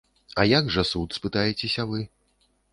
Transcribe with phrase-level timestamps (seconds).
[0.43, 2.05] А як жа суд, спытаецеся вы?